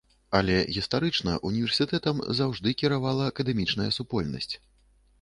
[0.37, 4.53] Але гістарычна, універсітэтам заўжды кіравала акадэмічная супольнасць.